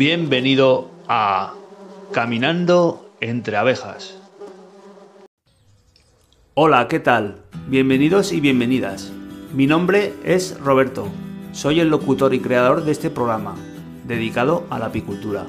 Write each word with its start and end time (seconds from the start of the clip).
Bienvenido 0.00 0.88
a 1.08 1.52
Caminando 2.10 3.10
entre 3.20 3.58
abejas. 3.58 4.16
Hola, 6.54 6.88
¿qué 6.88 7.00
tal? 7.00 7.42
Bienvenidos 7.66 8.32
y 8.32 8.40
bienvenidas. 8.40 9.12
Mi 9.52 9.66
nombre 9.66 10.14
es 10.24 10.58
Roberto. 10.58 11.06
Soy 11.52 11.80
el 11.80 11.90
locutor 11.90 12.32
y 12.32 12.40
creador 12.40 12.86
de 12.86 12.92
este 12.92 13.10
programa, 13.10 13.56
dedicado 14.06 14.64
a 14.70 14.78
la 14.78 14.86
apicultura. 14.86 15.44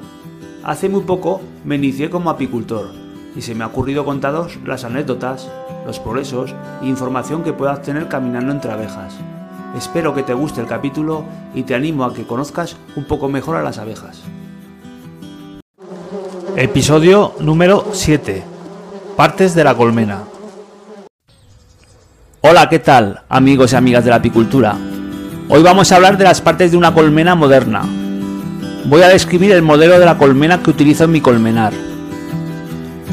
Hace 0.62 0.90
muy 0.90 1.04
poco 1.04 1.40
me 1.64 1.76
inicié 1.76 2.10
como 2.10 2.28
apicultor 2.28 2.90
y 3.34 3.40
se 3.40 3.54
me 3.54 3.64
ha 3.64 3.68
ocurrido 3.68 4.04
contaros 4.04 4.58
las 4.66 4.84
anécdotas, 4.84 5.50
los 5.86 5.98
progresos 5.98 6.54
e 6.82 6.88
información 6.88 7.42
que 7.42 7.54
puedas 7.54 7.80
tener 7.80 8.06
caminando 8.08 8.52
entre 8.52 8.70
abejas. 8.70 9.16
Espero 9.74 10.14
que 10.14 10.22
te 10.22 10.34
guste 10.34 10.60
el 10.60 10.66
capítulo 10.66 11.24
y 11.54 11.62
te 11.62 11.74
animo 11.74 12.04
a 12.04 12.12
que 12.12 12.26
conozcas 12.26 12.76
un 12.96 13.04
poco 13.04 13.30
mejor 13.30 13.56
a 13.56 13.62
las 13.62 13.78
abejas. 13.78 14.22
Episodio 16.56 17.32
número 17.40 17.86
7. 17.92 18.44
Partes 19.16 19.54
de 19.54 19.64
la 19.64 19.74
colmena. 19.74 20.24
Hola, 22.42 22.68
¿qué 22.68 22.78
tal, 22.78 23.22
amigos 23.30 23.72
y 23.72 23.76
amigas 23.76 24.04
de 24.04 24.10
la 24.10 24.16
apicultura? 24.16 24.76
Hoy 25.48 25.62
vamos 25.62 25.90
a 25.90 25.96
hablar 25.96 26.18
de 26.18 26.24
las 26.24 26.42
partes 26.42 26.70
de 26.70 26.76
una 26.76 26.92
colmena 26.92 27.34
moderna. 27.34 27.84
Voy 28.84 29.00
a 29.00 29.08
describir 29.08 29.52
el 29.52 29.62
modelo 29.62 29.98
de 29.98 30.04
la 30.04 30.18
colmena 30.18 30.62
que 30.62 30.68
utilizo 30.68 31.04
en 31.04 31.12
mi 31.12 31.22
colmenar. 31.22 31.72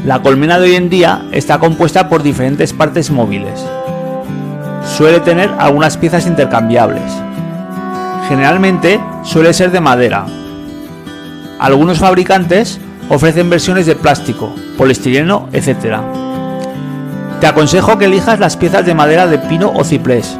La 0.04 0.20
colmena 0.20 0.58
de 0.58 0.68
hoy 0.68 0.76
en 0.76 0.90
día 0.90 1.22
está 1.32 1.58
compuesta 1.58 2.10
por 2.10 2.22
diferentes 2.22 2.74
partes 2.74 3.10
móviles. 3.10 3.64
Suele 4.84 5.20
tener 5.20 5.50
algunas 5.58 5.96
piezas 5.96 6.26
intercambiables. 6.26 7.10
Generalmente 8.28 9.00
suele 9.24 9.54
ser 9.54 9.70
de 9.70 9.80
madera. 9.80 10.26
Algunos 11.58 11.98
fabricantes 11.98 12.78
ofrecen 13.10 13.50
versiones 13.50 13.86
de 13.86 13.96
plástico, 13.96 14.54
poliestireno, 14.78 15.48
etc. 15.52 15.98
Te 17.40 17.46
aconsejo 17.46 17.98
que 17.98 18.06
elijas 18.06 18.38
las 18.38 18.56
piezas 18.56 18.86
de 18.86 18.94
madera 18.94 19.26
de 19.26 19.38
pino 19.38 19.72
o 19.74 19.84
ciprés. 19.84 20.38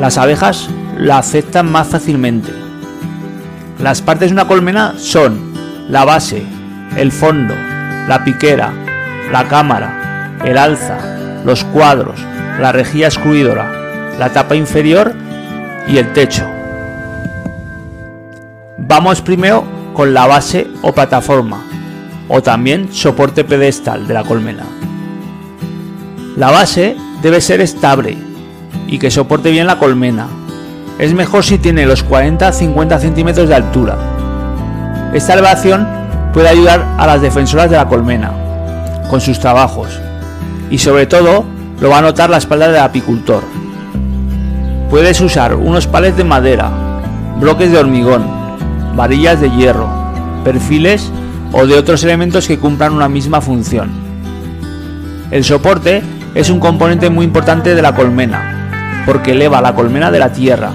Las 0.00 0.18
abejas 0.18 0.68
la 0.96 1.18
aceptan 1.18 1.70
más 1.70 1.88
fácilmente. 1.88 2.52
Las 3.78 4.02
partes 4.02 4.30
de 4.30 4.34
una 4.34 4.48
colmena 4.48 4.94
son 4.96 5.52
la 5.88 6.04
base, 6.04 6.42
el 6.96 7.12
fondo, 7.12 7.54
la 8.08 8.24
piquera, 8.24 8.72
la 9.30 9.46
cámara, 9.48 10.38
el 10.44 10.56
alza, 10.56 10.98
los 11.44 11.64
cuadros, 11.64 12.20
la 12.60 12.72
rejilla 12.72 13.06
excluidora, 13.06 13.70
la 14.18 14.32
tapa 14.32 14.56
inferior 14.56 15.14
y 15.86 15.98
el 15.98 16.12
techo. 16.12 16.46
Vamos 18.78 19.20
primero 19.20 19.64
con 19.94 20.14
la 20.14 20.26
base 20.26 20.68
o 20.82 20.92
plataforma, 20.92 21.62
o 22.30 22.42
también 22.42 22.92
soporte 22.92 23.42
pedestal 23.44 24.06
de 24.06 24.14
la 24.14 24.22
colmena. 24.24 24.64
La 26.36 26.50
base 26.50 26.96
debe 27.22 27.40
ser 27.40 27.60
estable 27.60 28.16
y 28.86 28.98
que 28.98 29.10
soporte 29.10 29.50
bien 29.50 29.66
la 29.66 29.78
colmena. 29.78 30.28
Es 30.98 31.12
mejor 31.12 31.44
si 31.44 31.58
tiene 31.58 31.86
los 31.86 32.06
40-50 32.06 33.00
centímetros 33.00 33.48
de 33.48 33.54
altura. 33.56 33.98
Esta 35.12 35.32
elevación 35.32 35.88
puede 36.32 36.48
ayudar 36.48 36.86
a 36.98 37.06
las 37.06 37.20
defensoras 37.20 37.68
de 37.68 37.76
la 37.76 37.88
colmena 37.88 38.32
con 39.10 39.20
sus 39.20 39.40
trabajos 39.40 40.00
y 40.70 40.78
sobre 40.78 41.06
todo 41.06 41.44
lo 41.80 41.90
va 41.90 41.98
a 41.98 42.02
notar 42.02 42.30
la 42.30 42.36
espalda 42.36 42.68
del 42.68 42.80
apicultor. 42.80 43.42
Puedes 44.88 45.20
usar 45.20 45.56
unos 45.56 45.88
palets 45.88 46.16
de 46.16 46.24
madera, 46.24 46.70
bloques 47.40 47.72
de 47.72 47.78
hormigón, 47.78 48.24
varillas 48.94 49.40
de 49.40 49.50
hierro, 49.50 49.88
perfiles 50.44 51.10
o 51.52 51.66
de 51.66 51.74
otros 51.74 52.04
elementos 52.04 52.46
que 52.46 52.58
cumplan 52.58 52.92
una 52.92 53.08
misma 53.08 53.40
función. 53.40 53.90
El 55.30 55.44
soporte 55.44 56.02
es 56.34 56.50
un 56.50 56.60
componente 56.60 57.10
muy 57.10 57.24
importante 57.24 57.74
de 57.74 57.82
la 57.82 57.94
colmena, 57.94 59.04
porque 59.06 59.32
eleva 59.32 59.60
la 59.60 59.74
colmena 59.74 60.10
de 60.10 60.18
la 60.18 60.32
tierra 60.32 60.70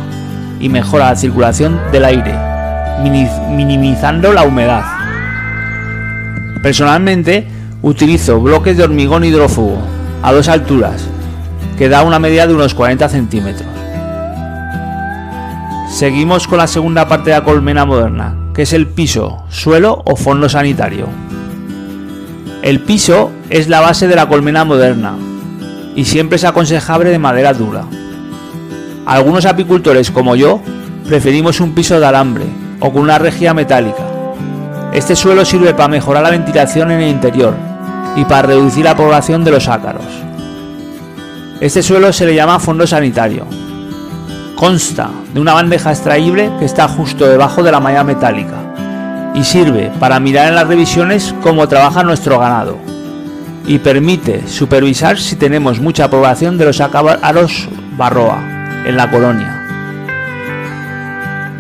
y 0.60 0.70
mejora 0.70 1.10
la 1.10 1.16
circulación 1.16 1.80
del 1.92 2.06
aire, 2.06 2.36
minimizando 3.02 4.34
la 4.34 4.44
humedad. 4.44 4.84
Personalmente, 6.62 7.48
Utilizo 7.86 8.42
bloques 8.42 8.78
de 8.78 8.84
hormigón 8.84 9.26
hidrófugo 9.26 9.78
a 10.24 10.34
dos 10.34 10.48
alturas, 10.50 11.08
que 11.78 11.88
da 11.88 12.02
una 12.02 12.18
medida 12.18 12.48
de 12.48 12.56
unos 12.56 12.74
40 12.74 13.08
centímetros. 13.10 13.70
Seguimos 15.92 16.48
con 16.48 16.58
la 16.58 16.66
segunda 16.66 17.08
parte 17.08 17.30
de 17.30 17.36
la 17.36 17.44
colmena 17.44 17.86
moderna, 17.86 18.36
que 18.56 18.62
es 18.62 18.72
el 18.72 18.88
piso, 18.88 19.44
suelo 19.50 20.02
o 20.06 20.16
fondo 20.16 20.48
sanitario. 20.48 21.08
El 22.62 22.80
piso 22.80 23.32
es 23.50 23.68
la 23.68 23.82
base 23.82 24.08
de 24.08 24.16
la 24.16 24.28
colmena 24.28 24.64
moderna 24.64 25.16
y 25.94 26.06
siempre 26.06 26.38
es 26.38 26.46
aconsejable 26.46 27.10
de 27.10 27.20
madera 27.20 27.54
dura. 27.54 27.84
Algunos 29.06 29.46
apicultores 29.46 30.10
como 30.10 30.36
yo 30.38 30.62
preferimos 31.08 31.60
un 31.60 31.76
piso 31.76 32.00
de 32.00 32.06
alambre 32.06 32.46
o 32.80 32.92
con 32.92 33.02
una 33.02 33.20
rejilla 33.20 33.54
metálica. 33.54 34.08
Este 34.94 35.18
suelo 35.18 35.44
sirve 35.44 35.74
para 35.74 35.90
mejorar 35.90 36.24
la 36.24 36.32
ventilación 36.32 36.92
en 36.92 37.02
el 37.02 37.10
interior 37.10 37.54
y 38.16 38.24
para 38.24 38.48
reducir 38.48 38.86
la 38.86 38.96
población 38.96 39.44
de 39.44 39.52
los 39.52 39.68
ácaros. 39.68 40.06
Este 41.60 41.84
suelo 41.84 42.14
se 42.14 42.26
le 42.26 42.36
llama 42.36 42.60
fondo 42.60 42.88
sanitario. 42.88 43.46
Consta 44.56 45.10
de 45.34 45.42
una 45.42 45.54
bandeja 45.54 45.92
extraíble 45.92 46.50
que 46.60 46.66
está 46.66 46.88
justo 46.88 47.28
debajo 47.28 47.62
de 47.62 47.74
la 47.74 47.82
malla 47.82 48.06
metálica 48.06 48.56
y 49.34 49.44
sirve 49.44 49.92
para 50.00 50.20
mirar 50.22 50.48
en 50.48 50.56
las 50.56 50.68
revisiones 50.68 51.36
cómo 51.44 51.68
trabaja 51.68 52.04
nuestro 52.04 52.40
ganado 52.40 52.78
y 53.68 53.80
permite 53.80 54.48
supervisar 54.48 55.18
si 55.18 55.36
tenemos 55.36 55.82
mucha 55.82 56.10
población 56.10 56.58
de 56.58 56.66
los 56.66 56.80
ácaros 56.80 57.68
barroa 57.98 58.40
en 58.86 58.96
la 58.96 59.12
colonia. 59.12 59.62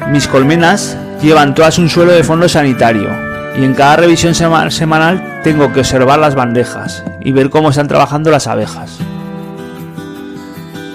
Mis 0.10 0.28
colmenas 0.30 0.98
llevan 1.22 1.54
todas 1.54 1.78
un 1.78 1.90
suelo 1.90 2.14
de 2.14 2.24
fondo 2.24 2.48
sanitario 2.48 3.10
y 3.58 3.66
en 3.66 3.74
cada 3.74 3.98
revisión 3.98 4.36
semanal 4.36 5.42
tengo 5.44 5.74
que 5.74 5.82
observar 5.82 6.20
las 6.20 6.36
bandejas 6.36 7.04
y 7.20 7.34
ver 7.34 7.50
cómo 7.50 7.72
están 7.72 7.90
trabajando 7.90 8.32
las 8.32 8.48
abejas. 8.48 9.00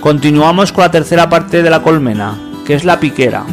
Continuamos 0.00 0.72
con 0.72 0.82
la 0.82 0.90
tercera 0.90 1.28
parte 1.28 1.62
de 1.62 1.68
la 1.68 1.82
colmena, 1.82 2.34
que 2.66 2.72
es 2.72 2.84
la 2.84 2.98
piquera. 2.98 3.44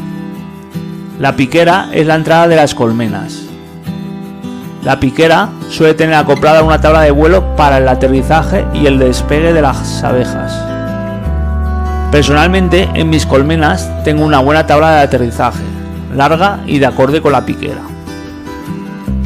La 1.20 1.36
piquera 1.36 1.90
es 1.92 2.08
la 2.08 2.16
entrada 2.16 2.48
de 2.48 2.56
las 2.56 2.74
colmenas. 2.74 3.42
La 4.82 4.98
piquera 4.98 5.50
suele 5.70 5.94
tener 5.94 6.16
acoplada 6.16 6.64
una 6.64 6.80
tabla 6.80 7.02
de 7.02 7.12
vuelo 7.12 7.54
para 7.58 7.80
el 7.80 7.88
aterrizaje 7.90 8.66
y 8.74 8.86
el 8.86 8.98
despegue 8.98 9.52
de 9.52 9.62
las 9.62 10.02
abejas. 10.06 10.58
Personalmente 12.14 12.90
en 12.94 13.10
mis 13.10 13.26
colmenas 13.26 13.92
tengo 14.06 14.24
una 14.24 14.40
buena 14.40 14.66
tabla 14.66 14.92
de 14.92 15.02
aterrizaje, 15.02 15.64
larga 16.16 16.62
y 16.66 16.80
de 16.80 16.86
acorde 16.86 17.22
con 17.22 17.34
la 17.34 17.46
piquera. 17.46 17.82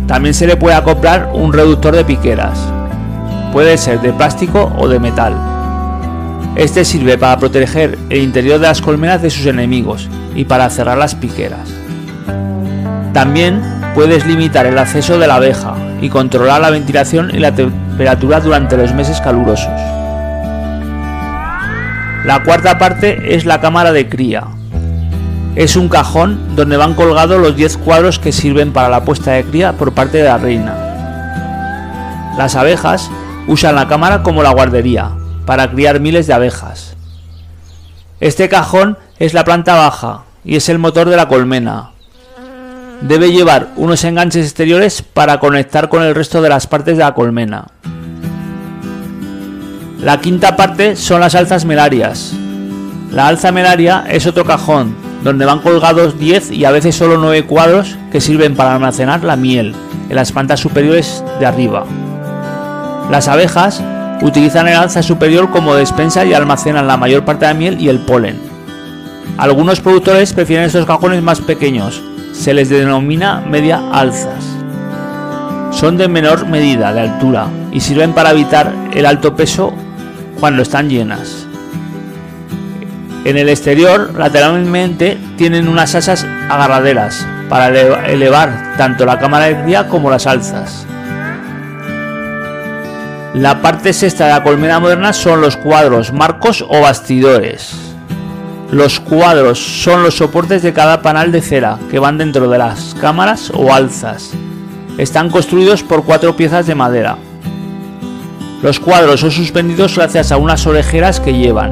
También 0.08 0.34
se 0.34 0.48
le 0.48 0.58
puede 0.58 0.76
acoplar 0.76 1.30
un 1.34 1.53
reductor 1.53 1.96
de 1.96 2.03
piqueras. 2.03 2.58
Puede 3.53 3.78
ser 3.78 4.02
de 4.02 4.12
plástico 4.12 4.74
o 4.76 4.88
de 4.88 5.00
metal. 5.00 5.50
Este 6.61 6.85
sirve 6.85 7.17
para 7.17 7.39
proteger 7.39 7.97
el 8.11 8.22
interior 8.22 8.59
de 8.59 8.67
las 8.67 8.83
colmenas 8.83 9.19
de 9.23 9.31
sus 9.31 9.47
enemigos 9.47 10.07
y 10.35 10.45
para 10.45 10.69
cerrar 10.69 10.95
las 10.95 11.16
piqueras. 11.16 11.67
También 13.13 13.59
puedes 13.95 14.27
limitar 14.27 14.67
el 14.67 14.77
acceso 14.77 15.17
de 15.17 15.25
la 15.25 15.37
abeja 15.37 15.73
y 16.02 16.09
controlar 16.09 16.61
la 16.61 16.69
ventilación 16.69 17.31
y 17.34 17.40
la 17.40 17.55
temperatura 17.55 18.41
durante 18.41 18.78
los 18.78 18.93
meses 18.93 19.19
calurosos. 19.22 19.73
La 22.25 22.43
cuarta 22.46 22.78
parte 22.78 23.34
es 23.35 23.46
la 23.46 23.59
cámara 23.59 23.91
de 23.91 24.07
cría, 24.07 24.43
es 25.55 25.75
un 25.75 25.90
cajón 25.90 26.55
donde 26.55 26.78
van 26.78 26.93
colgados 26.93 27.41
los 27.41 27.55
10 27.55 27.78
cuadros 27.78 28.19
que 28.19 28.31
sirven 28.31 28.72
para 28.72 28.87
la 28.87 29.03
puesta 29.03 29.31
de 29.31 29.46
cría 29.46 29.73
por 29.73 29.93
parte 29.96 30.19
de 30.19 30.25
la 30.25 30.37
reina. 30.37 30.75
Las 32.37 32.55
abejas 32.55 33.09
usan 33.47 33.73
la 33.73 33.87
cámara 33.87 34.22
como 34.22 34.43
la 34.43 34.52
guardería, 34.52 35.09
para 35.46 35.70
criar 35.70 35.99
miles 35.99 36.28
de 36.28 36.34
abejas. 36.34 36.96
Este 38.20 38.49
cajón 38.49 38.97
es 39.20 39.34
la 39.34 39.43
planta 39.43 39.76
baja 39.76 40.23
y 40.46 40.55
es 40.55 40.70
el 40.70 40.79
motor 40.79 41.09
de 41.09 41.17
la 41.17 41.28
colmena. 41.28 41.91
Debe 43.02 43.32
llevar 43.32 43.70
unos 43.78 44.03
enganches 44.03 44.46
exteriores 44.46 45.02
para 45.02 45.40
conectar 45.40 45.90
con 45.90 46.03
el 46.03 46.14
resto 46.14 46.41
de 46.41 46.49
las 46.49 46.67
partes 46.67 46.97
de 46.97 47.03
la 47.03 47.16
colmena. 47.16 47.66
La 49.99 50.20
quinta 50.20 50.55
parte 50.55 50.96
son 50.96 51.22
las 51.22 51.35
alzas 51.35 51.66
melarias. 51.66 52.34
La 53.11 53.28
alza 53.28 53.52
melaria 53.52 54.05
es 54.09 54.26
otro 54.28 54.46
cajón 54.46 54.96
donde 55.23 55.46
van 55.46 55.59
colgados 55.59 56.17
10 56.17 56.52
y 56.52 56.66
a 56.66 56.72
veces 56.72 56.96
solo 56.96 57.17
9 57.17 57.46
cuadros 57.46 57.97
que 58.11 58.22
sirven 58.22 58.55
para 58.55 58.73
almacenar 58.73 59.23
la 59.23 59.35
miel 59.35 59.76
en 60.09 60.16
las 60.16 60.32
plantas 60.32 60.59
superiores 60.59 61.23
de 61.40 61.46
arriba. 61.46 61.85
Las 63.09 63.28
abejas 63.28 63.84
utilizan 64.22 64.68
el 64.68 64.76
alza 64.76 65.03
superior 65.03 65.50
como 65.52 65.76
despensa 65.76 66.26
y 66.26 66.34
almacenan 66.34 66.88
la 66.88 66.97
mayor 66.97 67.26
parte 67.26 67.46
de 67.46 67.53
la 67.53 67.59
miel 67.59 67.82
y 67.82 67.90
el 67.90 68.00
polen. 68.00 68.40
Algunos 69.38 69.79
productores 69.79 70.34
prefieren 70.34 70.66
estos 70.66 70.85
cajones 70.85 71.22
más 71.22 71.41
pequeños, 71.41 72.02
se 72.34 72.53
les 72.53 72.70
denomina 72.70 73.41
media 73.41 73.82
alzas. 73.91 74.46
Son 75.72 75.97
de 75.97 76.08
menor 76.08 76.47
medida 76.47 76.94
de 76.94 77.02
altura 77.02 77.47
y 77.72 77.79
sirven 77.79 78.14
para 78.14 78.32
evitar 78.32 78.73
el 78.94 79.06
alto 79.06 79.35
peso 79.35 79.73
cuando 80.40 80.62
están 80.62 80.90
llenas. 80.90 81.47
En 83.24 83.38
el 83.38 83.50
exterior, 83.50 84.14
lateralmente, 84.17 85.17
tienen 85.38 85.67
unas 85.67 85.94
asas 85.94 86.26
agarraderas 86.50 87.26
para 87.50 87.67
elevar 88.08 88.74
tanto 88.78 89.06
la 89.06 89.20
cámara 89.20 89.46
de 89.46 89.62
cría 89.62 89.88
como 89.88 90.09
las 90.09 90.26
alzas. 90.26 90.88
La 93.33 93.61
parte 93.61 93.93
sexta 93.93 94.25
de 94.25 94.31
la 94.33 94.43
colmena 94.43 94.81
moderna 94.81 95.13
son 95.13 95.39
los 95.39 95.55
cuadros, 95.55 96.11
marcos 96.11 96.66
o 96.67 96.81
bastidores. 96.81 97.73
Los 98.72 98.99
cuadros 98.99 99.57
son 99.57 100.03
los 100.03 100.16
soportes 100.17 100.63
de 100.63 100.73
cada 100.73 101.01
panel 101.01 101.31
de 101.31 101.41
cera 101.41 101.79
que 101.89 101.97
van 101.97 102.17
dentro 102.17 102.49
de 102.49 102.57
las 102.57 102.93
cámaras 102.99 103.49
o 103.55 103.73
alzas. 103.73 104.31
Están 104.97 105.29
construidos 105.29 105.81
por 105.81 106.03
cuatro 106.03 106.35
piezas 106.35 106.67
de 106.67 106.75
madera. 106.75 107.16
Los 108.61 108.81
cuadros 108.81 109.22
son 109.22 109.31
suspendidos 109.31 109.95
gracias 109.95 110.33
a 110.33 110.37
unas 110.37 110.67
orejeras 110.67 111.22
que 111.22 111.33
llevan. 111.33 111.72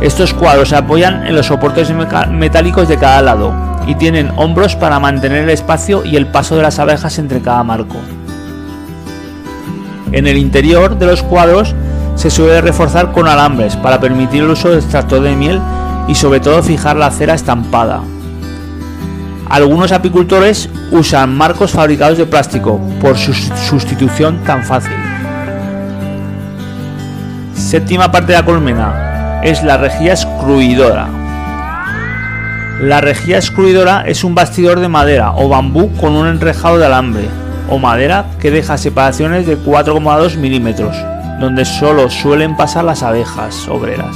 Estos 0.00 0.32
cuadros 0.32 0.70
se 0.70 0.76
apoyan 0.76 1.26
en 1.26 1.36
los 1.36 1.46
soportes 1.46 1.92
metálicos 2.30 2.88
de 2.88 2.96
cada 2.96 3.20
lado 3.20 3.52
y 3.86 3.94
tienen 3.96 4.32
hombros 4.36 4.74
para 4.74 4.98
mantener 4.98 5.44
el 5.44 5.50
espacio 5.50 6.02
y 6.02 6.16
el 6.16 6.28
paso 6.28 6.56
de 6.56 6.62
las 6.62 6.78
abejas 6.78 7.18
entre 7.18 7.42
cada 7.42 7.62
marco. 7.62 7.96
En 10.12 10.26
el 10.26 10.36
interior 10.36 10.98
de 10.98 11.06
los 11.06 11.22
cuadros 11.22 11.74
se 12.16 12.30
suele 12.30 12.60
reforzar 12.60 13.12
con 13.12 13.26
alambres 13.26 13.76
para 13.76 13.98
permitir 13.98 14.42
el 14.42 14.50
uso 14.50 14.68
de 14.68 14.76
extractor 14.76 15.22
de 15.22 15.34
miel 15.34 15.60
y 16.06 16.14
sobre 16.14 16.40
todo 16.40 16.62
fijar 16.62 16.96
la 16.96 17.10
cera 17.10 17.34
estampada. 17.34 18.02
Algunos 19.48 19.90
apicultores 19.92 20.68
usan 20.90 21.34
marcos 21.34 21.72
fabricados 21.72 22.18
de 22.18 22.26
plástico 22.26 22.78
por 23.00 23.16
su 23.16 23.32
sustitución 23.32 24.44
tan 24.44 24.62
fácil. 24.62 24.92
Séptima 27.54 28.12
parte 28.12 28.32
de 28.32 28.38
la 28.38 28.44
colmena 28.44 29.40
es 29.42 29.62
la 29.62 29.78
rejilla 29.78 30.12
excluidora. 30.12 31.08
La 32.82 33.00
rejilla 33.00 33.36
excluidora 33.36 34.04
es 34.06 34.24
un 34.24 34.34
bastidor 34.34 34.80
de 34.80 34.88
madera 34.88 35.32
o 35.32 35.48
bambú 35.48 35.90
con 35.96 36.12
un 36.12 36.26
enrejado 36.26 36.78
de 36.78 36.86
alambre 36.86 37.41
o 37.72 37.78
madera 37.78 38.26
que 38.38 38.50
deja 38.50 38.76
separaciones 38.76 39.46
de 39.46 39.56
4,2 39.56 40.36
milímetros, 40.36 40.94
donde 41.40 41.64
solo 41.64 42.10
suelen 42.10 42.54
pasar 42.54 42.84
las 42.84 43.02
abejas 43.02 43.66
obreras. 43.66 44.14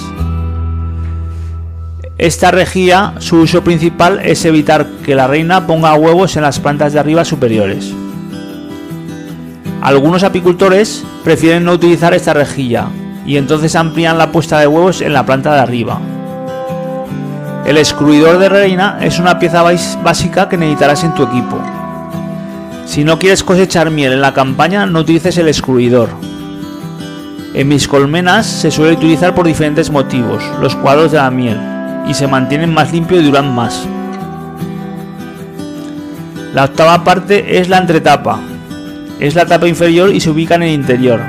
Esta 2.18 2.50
rejilla, 2.50 3.14
su 3.18 3.38
uso 3.38 3.64
principal 3.64 4.20
es 4.22 4.44
evitar 4.44 4.86
que 5.06 5.14
la 5.14 5.26
reina 5.26 5.66
ponga 5.66 5.94
huevos 5.94 6.36
en 6.36 6.42
las 6.42 6.60
plantas 6.60 6.92
de 6.92 6.98
arriba 7.00 7.24
superiores. 7.24 7.94
Algunos 9.80 10.22
apicultores 10.22 11.02
prefieren 11.24 11.64
no 11.64 11.72
utilizar 11.72 12.12
esta 12.12 12.34
rejilla 12.34 12.88
y 13.24 13.38
entonces 13.38 13.74
amplían 13.74 14.18
la 14.18 14.32
puesta 14.32 14.60
de 14.60 14.66
huevos 14.66 15.00
en 15.00 15.14
la 15.14 15.24
planta 15.24 15.54
de 15.54 15.60
arriba. 15.60 15.98
El 17.64 17.78
excluidor 17.78 18.38
de 18.38 18.50
reina 18.50 18.98
es 19.00 19.18
una 19.18 19.38
pieza 19.38 19.62
básica 20.02 20.46
que 20.50 20.58
necesitarás 20.58 21.04
en 21.04 21.14
tu 21.14 21.22
equipo. 21.22 21.58
Si 22.86 23.02
no 23.02 23.18
quieres 23.18 23.42
cosechar 23.42 23.90
miel 23.90 24.12
en 24.12 24.20
la 24.20 24.32
campaña, 24.32 24.86
no 24.86 25.00
utilices 25.00 25.36
el 25.38 25.48
excluidor. 25.48 26.08
En 27.52 27.68
mis 27.68 27.88
colmenas 27.88 28.46
se 28.46 28.70
suele 28.70 28.94
utilizar 28.94 29.34
por 29.34 29.46
diferentes 29.46 29.90
motivos, 29.90 30.42
los 30.60 30.76
cuadros 30.76 31.10
de 31.10 31.18
la 31.18 31.30
miel, 31.30 31.58
y 32.08 32.14
se 32.14 32.28
mantienen 32.28 32.72
más 32.72 32.92
limpios 32.92 33.22
y 33.22 33.26
duran 33.26 33.54
más. 33.54 33.86
La 36.54 36.64
octava 36.64 37.02
parte 37.02 37.58
es 37.58 37.68
la 37.68 37.78
entretapa. 37.78 38.40
Es 39.18 39.34
la 39.34 39.46
tapa 39.46 39.66
inferior 39.66 40.14
y 40.14 40.20
se 40.20 40.30
ubica 40.30 40.54
en 40.54 40.62
el 40.62 40.70
interior. 40.70 41.20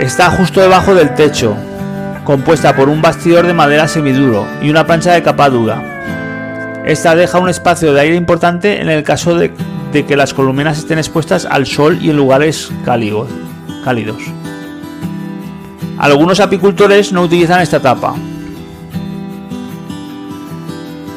Está 0.00 0.28
justo 0.30 0.60
debajo 0.60 0.94
del 0.94 1.14
techo, 1.14 1.56
compuesta 2.24 2.74
por 2.74 2.88
un 2.88 3.00
bastidor 3.00 3.46
de 3.46 3.54
madera 3.54 3.86
semiduro 3.86 4.46
y 4.60 4.70
una 4.70 4.84
plancha 4.84 5.12
de 5.12 5.22
capa 5.22 5.48
dura. 5.48 5.82
Esta 6.84 7.14
deja 7.14 7.38
un 7.38 7.48
espacio 7.48 7.94
de 7.94 8.00
aire 8.02 8.14
importante 8.14 8.82
en 8.82 8.90
el 8.90 9.02
caso 9.02 9.34
de, 9.34 9.54
que 9.90 10.16
las 10.16 10.34
colmenas 10.34 10.78
estén 10.78 10.98
expuestas 10.98 11.46
al 11.46 11.64
sol 11.66 11.98
y 12.02 12.10
en 12.10 12.16
lugares 12.16 12.70
cálidos. 12.84 14.18
Algunos 15.98 16.40
apicultores 16.40 17.10
no 17.10 17.22
utilizan 17.22 17.62
esta 17.62 17.80
tapa. 17.80 18.14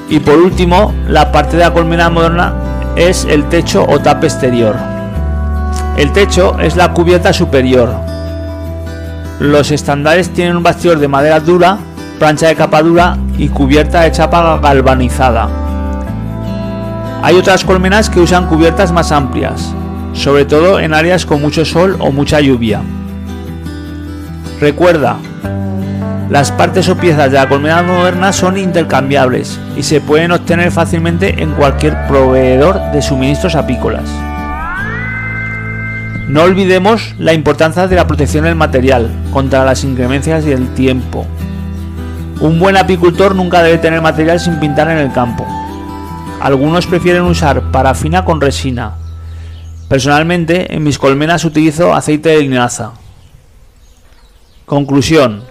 Y 0.10 0.20
por 0.22 0.38
último, 0.38 0.94
la 1.10 1.34
parte 1.34 1.58
de 1.58 1.64
la 1.64 1.74
colmena 1.74 2.10
moderna 2.10 2.54
es 2.96 3.26
el 3.26 3.50
techo 3.50 3.86
o 3.86 4.00
tapa 4.00 4.26
exterior. 4.26 4.78
El 5.98 6.14
techo 6.14 6.58
es 6.60 6.78
la 6.78 6.94
cubierta 6.94 7.34
superior. 7.34 7.94
Los 9.42 9.72
estándares 9.72 10.30
tienen 10.30 10.56
un 10.56 10.64
bastidor 10.64 11.00
de 11.00 11.10
madera 11.10 11.42
dura, 11.42 11.78
plancha 12.20 12.48
de 12.48 12.56
capa 12.56 12.82
dura 12.82 13.18
y 13.38 13.50
cubierta 13.50 14.02
de 14.02 14.12
chapa 14.12 14.60
galvanizada. 14.60 15.50
Hay 17.22 17.36
otras 17.36 17.64
colmenas 17.64 18.10
que 18.10 18.20
usan 18.20 18.48
cubiertas 18.48 18.92
más 18.92 19.12
amplias, 19.12 19.74
sobre 20.14 20.46
todo 20.46 20.80
en 20.80 20.94
áreas 20.94 21.26
con 21.26 21.42
mucho 21.42 21.66
sol 21.66 21.96
o 22.00 22.12
mucha 22.12 22.40
lluvia. 22.42 22.82
Recuerda, 24.60 25.18
las 26.30 26.52
partes 26.52 26.90
o 26.90 26.98
piezas 26.98 27.32
de 27.32 27.38
la 27.38 27.48
colmena 27.48 27.84
moderna 27.84 28.34
son 28.34 28.58
intercambiables 28.58 29.60
y 29.78 29.84
se 29.84 30.02
pueden 30.02 30.32
obtener 30.32 30.72
fácilmente 30.72 31.42
en 31.42 31.52
cualquier 31.54 32.08
proveedor 32.08 32.92
de 32.92 33.02
suministros 33.02 33.56
apícolas. 33.56 34.10
No 36.28 36.44
olvidemos 36.44 37.16
la 37.18 37.32
importancia 37.32 37.88
de 37.88 37.96
la 37.96 38.06
protección 38.06 38.44
del 38.44 38.56
material 38.56 39.10
contra 39.32 39.64
las 39.64 39.86
inclemencias 39.86 40.46
y 40.46 40.52
el 40.52 40.68
tiempo. 40.74 41.26
Un 42.40 42.60
buen 42.60 42.78
apicultor 42.78 43.34
nunca 43.34 43.64
debe 43.64 43.80
tener 43.80 44.00
material 44.00 44.40
sin 44.40 44.60
pintar 44.60 44.90
en 44.92 45.00
el 45.00 45.12
campo. 45.12 45.46
Algunos 46.40 46.86
prefieren 46.86 47.24
usar 47.24 47.72
parafina 47.72 48.24
con 48.26 48.40
resina. 48.40 48.94
Personalmente, 49.90 50.76
en 50.76 50.84
mis 50.84 51.00
colmenas 51.00 51.46
utilizo 51.46 51.96
aceite 51.96 52.30
de 52.30 52.42
linaza. 52.42 52.92
Conclusión. 54.68 55.44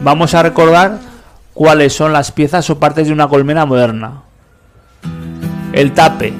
Vamos 0.00 0.32
a 0.32 0.42
recordar 0.42 0.98
cuáles 1.52 1.92
son 1.92 2.14
las 2.14 2.32
piezas 2.32 2.70
o 2.70 2.78
partes 2.78 3.08
de 3.08 3.12
una 3.12 3.28
colmena 3.28 3.66
moderna. 3.66 4.22
El 5.74 5.92
tape, 5.92 6.32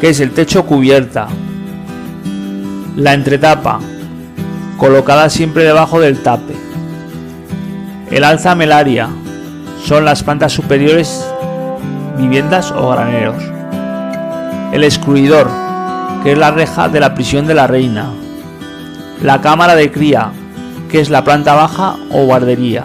que 0.00 0.08
es 0.08 0.18
el 0.18 0.32
techo 0.32 0.66
cubierta. 0.66 1.28
La 2.96 3.14
entretapa, 3.14 3.78
colocada 4.76 5.30
siempre 5.30 5.62
debajo 5.62 6.00
del 6.00 6.20
tape. 6.20 6.63
El 8.10 8.22
alza 8.22 8.54
melaria, 8.54 9.08
son 9.84 10.04
las 10.04 10.22
plantas 10.22 10.52
superiores, 10.52 11.26
viviendas 12.18 12.70
o 12.70 12.90
graneros. 12.90 13.42
El 14.72 14.84
excluidor, 14.84 15.48
que 16.22 16.32
es 16.32 16.38
la 16.38 16.50
reja 16.50 16.88
de 16.88 17.00
la 17.00 17.14
prisión 17.14 17.46
de 17.46 17.54
la 17.54 17.66
reina. 17.66 18.10
La 19.22 19.40
cámara 19.40 19.74
de 19.74 19.90
cría, 19.90 20.30
que 20.90 21.00
es 21.00 21.10
la 21.10 21.24
planta 21.24 21.54
baja 21.54 21.96
o 22.10 22.24
guardería. 22.24 22.84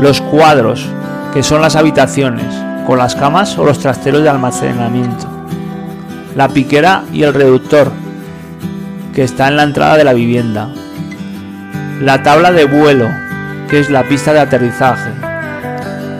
Los 0.00 0.20
cuadros, 0.20 0.86
que 1.32 1.42
son 1.42 1.60
las 1.60 1.76
habitaciones, 1.76 2.54
con 2.86 2.98
las 2.98 3.14
camas 3.14 3.58
o 3.58 3.64
los 3.64 3.80
trasteros 3.80 4.22
de 4.22 4.28
almacenamiento. 4.28 5.26
La 6.36 6.48
piquera 6.48 7.04
y 7.12 7.24
el 7.24 7.34
reductor, 7.34 7.90
que 9.14 9.24
está 9.24 9.48
en 9.48 9.56
la 9.56 9.64
entrada 9.64 9.96
de 9.96 10.04
la 10.04 10.12
vivienda. 10.12 10.68
La 12.00 12.22
tabla 12.22 12.50
de 12.50 12.64
vuelo, 12.64 13.08
que 13.72 13.80
es 13.80 13.88
la 13.88 14.06
pista 14.06 14.34
de 14.34 14.40
aterrizaje. 14.40 15.10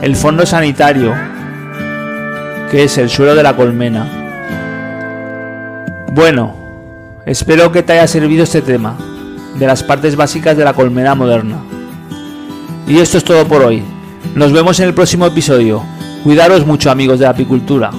El 0.01 0.17
fondo 0.17 0.47
sanitario, 0.47 1.13
que 2.71 2.85
es 2.85 2.97
el 2.97 3.11
suelo 3.11 3.35
de 3.35 3.43
la 3.43 3.55
colmena. 3.55 4.07
Bueno, 6.15 6.55
espero 7.27 7.71
que 7.71 7.83
te 7.83 7.93
haya 7.93 8.07
servido 8.07 8.45
este 8.45 8.63
tema 8.63 8.97
de 9.59 9.67
las 9.67 9.83
partes 9.83 10.17
básicas 10.17 10.57
de 10.57 10.65
la 10.65 10.73
colmena 10.73 11.15
moderna. 11.15 11.63
Y 12.87 13.01
esto 13.01 13.19
es 13.19 13.25
todo 13.25 13.47
por 13.47 13.61
hoy. 13.61 13.83
Nos 14.35 14.51
vemos 14.51 14.81
en 14.81 14.87
el 14.87 14.95
próximo 14.95 15.27
episodio. 15.27 15.83
Cuidaros 16.25 16.65
mucho 16.65 16.91
amigos 16.91 17.19
de 17.19 17.27
la 17.27 17.33
apicultura. 17.33 17.91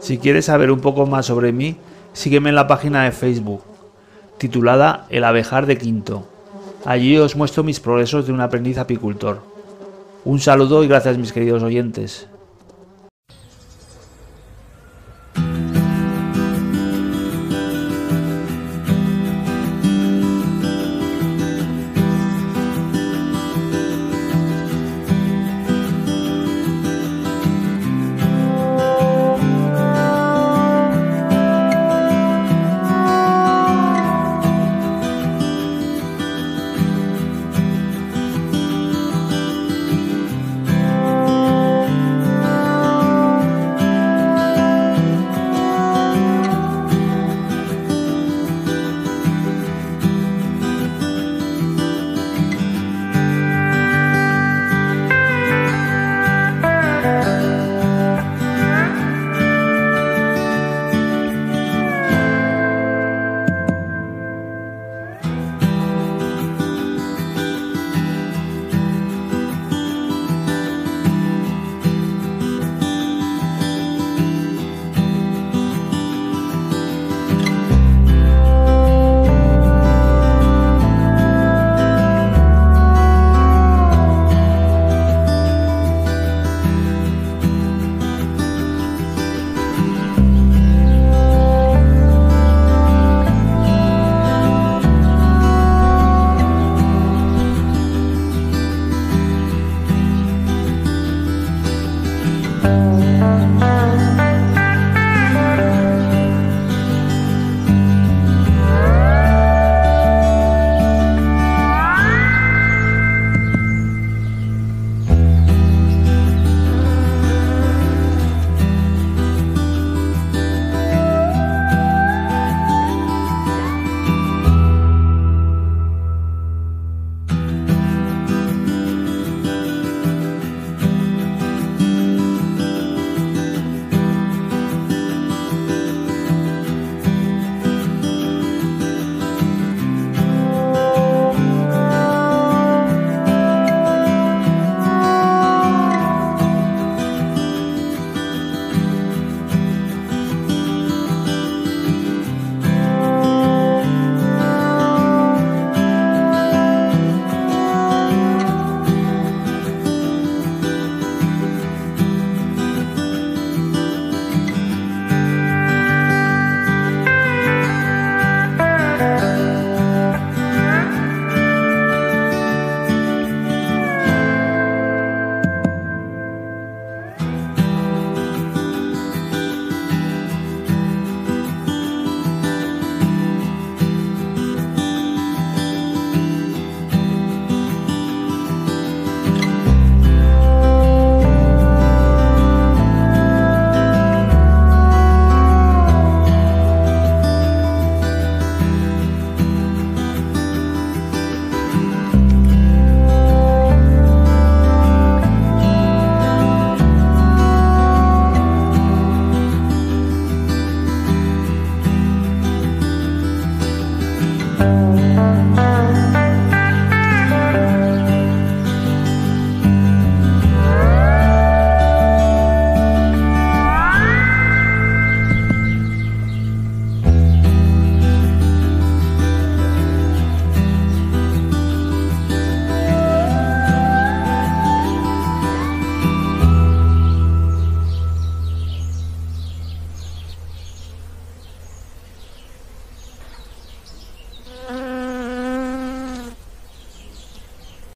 Si 0.00 0.18
quieres 0.18 0.46
saber 0.46 0.72
un 0.72 0.80
poco 0.80 1.06
más 1.06 1.26
sobre 1.26 1.52
mí, 1.52 1.76
sígueme 2.12 2.48
en 2.48 2.56
la 2.56 2.66
página 2.66 3.04
de 3.04 3.12
Facebook, 3.12 3.62
titulada 4.38 5.06
El 5.10 5.24
abejar 5.24 5.66
de 5.66 5.76
Quinto. 5.76 6.24
Allí 6.84 7.18
os 7.18 7.36
muestro 7.36 7.64
mis 7.64 7.80
progresos 7.80 8.26
de 8.26 8.32
un 8.32 8.40
aprendiz 8.40 8.78
apicultor. 8.78 9.40
Un 10.24 10.40
saludo 10.40 10.84
y 10.84 10.88
gracias 10.88 11.18
mis 11.18 11.32
queridos 11.32 11.62
oyentes. 11.62 12.28